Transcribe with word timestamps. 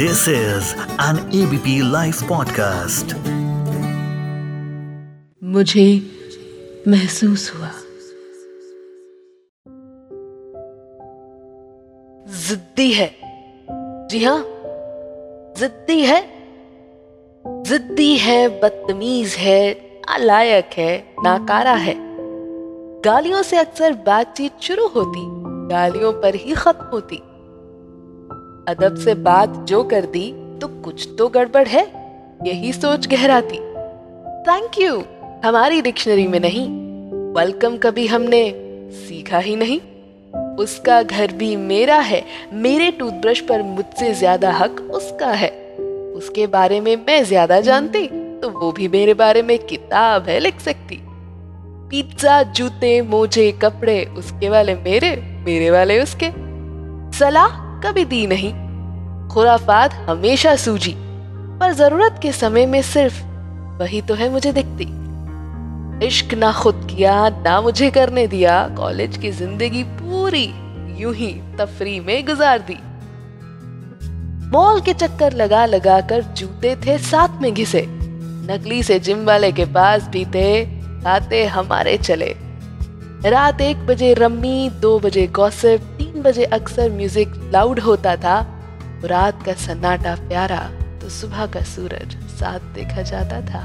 This 0.00 0.28
is 0.28 0.62
an 1.00 1.16
ABP 1.16 1.82
Life 1.82 2.22
podcast. 2.32 3.14
मुझे 5.44 6.02
महसूस 6.88 7.52
हुआ। 7.56 7.70
जिद्दी 12.26 12.92
है। 12.92 13.14
जी 14.08 14.24
हाँ 14.24 14.44
जिद्दी 15.58 16.00
है। 16.00 16.28
जिद्दी 17.46 18.16
है, 18.16 18.48
बदतमीज 18.48 19.34
है 19.38 19.72
नालायक 19.72 20.70
है, 20.72 21.14
नाकारा 21.24 21.74
है। 21.74 21.94
गालियों 23.00 23.42
से 23.42 23.56
अक्सर 23.56 23.92
बातचीत 23.92 24.52
शुरू 24.62 24.86
होती, 24.88 25.20
गालियों 25.74 26.12
पर 26.12 26.34
ही 26.34 26.54
खत्म 26.54 26.84
होती। 26.84 27.22
अदब 28.70 28.96
से 28.96 29.14
बात 29.16 29.54
जो 29.68 29.82
कर 29.84 30.04
दी 30.06 30.26
तो 30.60 30.66
कुछ 30.82 31.08
तो 31.18 31.26
गड़बड़ 31.28 31.66
है। 31.68 31.82
यही 32.46 32.72
सोच 32.72 33.06
गहराती। 33.06 33.56
थैंक 34.46 34.78
यू 34.78 35.02
हमारी 35.44 35.80
डिक्शनरी 35.82 36.26
में 36.26 36.38
नहीं। 36.40 36.66
वेलकम 37.34 37.76
कभी 37.76 38.06
हमने 38.06 38.42
सीखा 38.98 39.38
ही 39.38 39.54
नहीं। 39.56 39.78
उसका 40.56 41.02
घर 41.02 41.32
भी 41.32 41.54
मेरा 41.56 41.96
है। 42.00 42.22
मेरे 42.56 42.90
टूथब्रश 42.90 43.40
पर 43.40 43.62
मुझसे 43.62 44.12
ज़्यादा 44.14 44.52
हक 44.52 44.80
उसका 44.94 45.30
है। 45.32 45.50
उसके 46.14 46.46
बारे 46.46 46.80
में 46.80 46.94
मैं 46.98 47.22
ज़्यादा 47.24 47.60
जानती 47.60 48.06
तो 48.40 48.48
वो 48.50 48.70
भी 48.72 48.88
मेरे 48.88 49.14
बारे 49.14 49.42
में 49.42 49.58
किताब 49.58 50.28
है 50.28 50.38
लिख 50.40 50.60
सकती। 50.60 51.00
पिज्जा, 51.90 52.42
जूते, 52.42 53.00
मोजे, 53.02 53.50
कपड़े, 53.62 54.04
उसके 54.18 54.48
वाले 54.48 54.74
मेरे 54.76 55.14
मेरे 55.46 55.70
वाले 55.70 56.00
उसके। 56.02 56.30
सलाह? 57.18 57.59
कभी 57.84 58.04
दी 58.04 58.26
नहीं। 58.26 58.52
खुराफात 59.28 59.92
हमेशा 60.08 60.54
सूझी 60.56 60.94
पर 61.60 61.72
ज़रूरत 61.72 62.18
के 62.22 62.32
समय 62.32 62.66
में 62.66 62.80
सिर्फ़ 62.82 63.22
वही 63.80 64.00
तो 64.02 64.14
है 64.14 64.30
मुझे 64.30 64.52
दिखती। 64.52 64.86
इश्क 66.06 66.34
ना 66.34 66.52
खुद 66.52 66.86
किया, 66.90 67.28
ना 67.28 67.60
मुझे 67.60 67.90
करने 67.90 68.26
दिया, 68.26 68.68
कॉलेज 68.68 69.16
की 69.16 69.30
ज़िंदगी 69.30 69.82
पूरी 69.84 70.44
यूँ 70.98 71.14
ही 71.14 71.32
तफरी 71.58 71.98
में 72.00 72.26
गुजार 72.26 72.58
दी। 72.70 72.78
मॉल 74.50 74.80
के 74.80 74.92
चक्कर 74.92 75.32
लगा 75.32 75.64
लगा 75.66 76.00
कर 76.00 76.22
जूते 76.22 76.74
थे, 76.76 76.98
साथ 76.98 77.40
में 77.42 77.52
घिसे। 77.54 77.84
नकली 77.88 78.82
से 78.82 78.98
जिम 78.98 79.24
वाले 79.24 79.52
के 79.52 79.64
पास 79.64 80.08
भी 80.08 80.24
थे 80.24 80.64
खाते 81.02 81.44
हमारे 81.46 81.96
चले। 81.98 82.34
रात 83.24 83.60
एक 83.60 83.86
बजे 83.86 84.12
रम्मी, 84.14 84.70
दो 84.70 84.98
बजे 84.98 85.26
गॉसिप 85.26 85.89
तीन 86.20 86.24
बजे 86.24 86.44
अक्सर 86.44 86.90
म्यूज़िक 86.90 87.28
लाउड 87.52 87.78
होता 87.80 88.14
था। 88.16 88.36
रात 89.04 89.42
का 89.44 89.52
सन्नाटा 89.56 90.14
प्यारा 90.18 90.58
तो 91.00 91.08
सुबह 91.08 91.46
का 91.46 91.62
सूरज 91.64 92.16
साथ 92.30 92.60
देखा 92.74 93.02
जाता 93.02 93.40
था। 93.42 93.62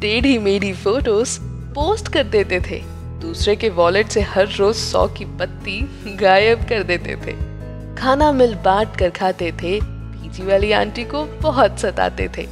टेढ़ी 0.00 0.38
मेढ़ी 0.38 0.72
फ़ोटोज़ 0.74 1.38
पोस्ट 1.74 2.08
कर 2.08 2.24
देते 2.26 2.60
थे। 2.60 2.80
दूसरे 3.20 3.56
के 3.56 3.68
वॉलेट 3.70 4.08
से 4.08 4.20
हर 4.26 4.48
रोज 4.50 4.74
सौ 4.76 5.06
की 5.08 5.24
पत्ती 5.38 5.80
गायब 6.20 6.64
कर 6.68 6.82
देते 6.82 7.16
थे। 7.26 7.34
खाना 7.96 8.30
मिल 8.32 8.54
बांट 8.64 8.96
कर 8.98 9.10
खाते 9.10 9.52
थे। 9.52 9.78
पीजी 9.82 10.46
वाली 10.46 10.72
आंटी 10.72 11.04
को 11.04 11.24
बहुत 11.42 11.78
सताते 11.78 12.28
थे। 12.36 12.46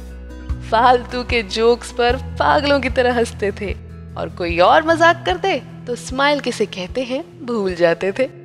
फालतू 0.69 1.23
के 1.23 1.41
जोक्स 1.51 1.91
पर 1.91 2.17
पागलों 2.39 2.79
की 2.79 2.89
तरह 2.91 3.17
हँसते 3.19 3.51
थे। 3.61 3.75
और 4.17 4.29
कोई 4.29 4.59
और 4.61 4.87
मज़ाक 4.87 5.25
करते 5.25 5.61
तो 5.87 5.95
स्माइल 5.97 6.39
किसे 6.39 6.65
कहते 6.67 7.03
हैं, 7.03 7.23
भूल 7.45 7.75
जाते 7.75 8.11
थे। 8.11 8.37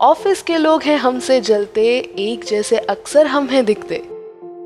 ऑफ़िस 0.00 0.42
के 0.42 0.56
लोग 0.56 0.82
हैं 0.82 0.96
हमसे 0.96 1.40
जलते, 1.40 1.82
एक 2.18 2.44
जैसे 2.44 2.76
अक्सर 2.78 3.26
हम 3.26 3.46
हैं 3.46 3.64
दिखते। 3.64 4.02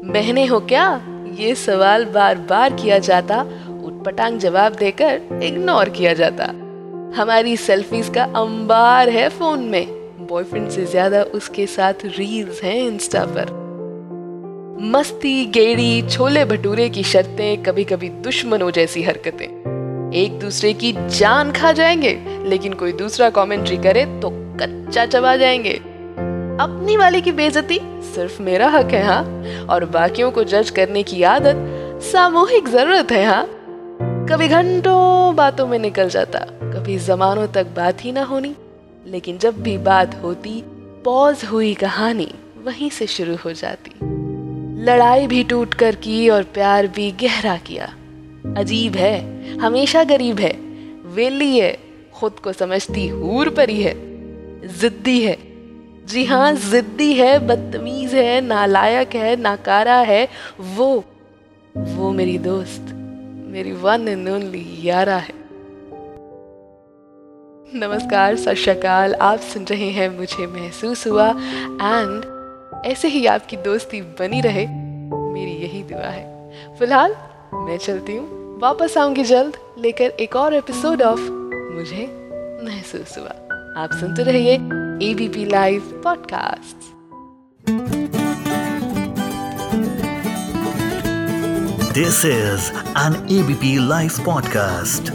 बहने 0.04 0.46
हो 0.46 0.60
क्या? 0.60 1.02
ये 1.34 1.54
सवाल 1.54 2.04
बार 2.04 2.38
बार 2.38 2.72
किया 2.72 2.98
जाता, 2.98 3.40
उटपटांग 3.84 4.38
जवाब 4.38 4.74
देकर 4.74 5.40
इग्नोर 5.42 5.88
किया 5.88 6.12
जाता। 6.12 6.44
हमारी 7.20 7.56
सेल्फीज 7.56 8.08
का 8.08 8.24
अंबार 8.24 9.08
है 9.08 9.28
फ़ोन 9.28 9.60
में। 9.60 9.86
बॉयफ्रेंड 10.26 10.68
से 10.68 10.84
ज़्यादा 10.84 11.22
उसके 11.22 11.66
साथ 11.66 11.94
रील्स 12.04 12.62
हैं 12.62 12.76
इंस्टा 12.76 13.24
पर। 13.24 13.50
मस्ती, 14.80 15.46
गेड़ी, 15.46 16.02
छोले 16.02 16.44
भटूरे 16.44 16.88
की 16.88 17.02
शर्तें 17.02 17.62
कभी 17.62 17.84
कभी 17.84 18.08
दुश्मनों 18.08 18.70
जैसी 18.70 19.02
हरकतें। 19.02 20.12
एक 20.12 20.38
दूसरे 20.38 20.72
की 20.72 20.92
जान 20.92 21.52
खा 21.52 21.72
जाएँगे, 21.72 22.18
लेकिन 22.46 22.72
कोई 22.72 22.92
दूसरा 22.92 23.30
कमेंट्री 23.30 23.76
करे 23.76 24.06
तो 24.22 24.43
कच्चा 24.62 25.06
चबा 25.06 25.36
जाएँगे। 25.36 25.72
अपनी 26.60 26.96
वाली 26.96 27.20
की 27.20 27.32
बेजती 27.32 27.80
सिर्फ़ 27.84 28.42
मेरा 28.42 28.68
हक 28.68 28.90
है 28.92 29.04
हाँ? 29.04 29.22
और 29.66 29.84
बाकियों 29.84 30.30
को 30.30 30.44
जज 30.44 30.70
करने 30.70 31.02
की 31.02 31.22
आदत 31.22 31.54
सामूहिक 32.02 32.68
ज़रूरत 32.68 33.12
है 33.12 33.24
हाँ? 33.26 33.46
कभी 34.30 34.48
घंटों 34.48 35.36
बातों 35.36 35.66
में 35.66 35.78
निकल 35.78 36.08
जाता, 36.08 36.38
कभी 36.40 36.98
जमानों 36.98 37.46
तक 37.46 37.66
बात 37.66 38.04
ही 38.04 38.12
ना 38.12 38.22
होनी। 38.22 38.54
लेकिन 39.06 39.38
जब 39.38 39.62
भी 39.62 39.78
बात 39.78 40.22
होती, 40.22 40.62
पॉज 41.04 41.44
हुई 41.44 41.74
कहानी 41.74 42.34
वहीं 42.64 42.90
से 42.90 43.06
शुरू 43.06 43.36
हो 43.36 43.52
जाती। 43.52 43.90
लड़ाई 44.84 45.26
भी 45.26 45.44
टूट 45.44 45.74
कर 45.74 45.94
की 45.94 46.28
और 46.28 46.42
प्यार 46.42 46.86
भी 46.86 47.10
गहरा 47.10 47.56
किया। 47.56 47.94
अजीब 48.56 48.94
है, 48.96 49.44
हमेशा 49.58 50.04
गरीब 50.04 50.38
है। 50.38 50.52
वेली 51.14 51.58
है, 51.58 51.78
खुद 52.14 52.32
को 52.32 52.52
समझती 52.52 53.08
हूर 53.08 53.48
परी 53.48 53.82
है। 53.82 54.13
जिद्दी 54.64 55.20
है। 55.20 55.36
जी 56.06 56.24
हाँ 56.24 56.54
जिद्दी 56.54 57.14
है, 57.14 57.38
बदतमीज 57.38 58.14
है, 58.14 58.40
नालायक 58.40 59.14
है, 59.14 59.36
नाकारा 59.36 59.96
है, 59.96 60.28
वो 60.60 61.04
वो 61.76 62.12
मेरी 62.12 62.38
दोस्त, 62.38 62.80
मेरी 63.48 63.72
वन 63.72 64.08
एंड 64.08 64.28
ओनली 64.28 64.88
यारा 64.88 65.16
है। 65.16 65.34
नमस्कार, 67.74 68.36
सत 68.36 68.86
आप 69.20 69.38
सुन 69.38 69.64
रहे 69.64 69.90
हैं 69.90 70.18
मुझे 70.18 70.46
महसूस 70.46 71.06
हुआ 71.06 71.28
एंड 71.82 72.24
ऐसे 72.86 73.08
ही 73.08 73.26
आपकी 73.26 73.56
दोस्ती 73.56 74.00
बनी 74.00 74.40
रहे, 74.40 74.66
मेरी 75.32 75.50
यही 75.50 75.82
दुआ 75.82 76.06
है। 76.06 76.50
फ़िलहाल, 76.78 77.16
मैं 77.54 77.78
चलती 77.78 78.16
हूँ, 78.16 78.58
वापस 78.60 78.98
आऊँगी 78.98 79.24
जल्द, 79.24 79.56
लेकर 79.78 80.04
एक 80.04 80.36
और 80.36 80.54
एपिसोड 80.54 81.02
ऑफ़ 81.02 81.20
मुझे 81.74 82.06
महसूस 82.64 83.18
हुआ। 83.18 83.43
आप 83.76 83.92
सुनते 84.00 84.22
रहिए 84.22 84.52
ABP 85.02 85.44
live 85.44 85.90
podcast 86.04 86.92
this 91.94 92.24
is 92.24 92.70
an 92.98 93.16
ABP 93.38 93.76
live 93.88 94.24
podcast 94.24 95.12